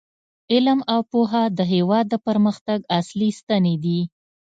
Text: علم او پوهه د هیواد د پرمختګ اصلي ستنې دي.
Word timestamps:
علم 0.53 0.79
او 0.93 0.99
پوهه 1.11 1.43
د 1.57 1.59
هیواد 1.73 2.05
د 2.09 2.15
پرمختګ 2.27 2.79
اصلي 2.99 3.29
ستنې 3.39 3.75
دي. 3.83 3.99